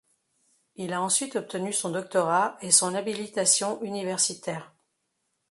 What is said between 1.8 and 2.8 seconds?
doctorat et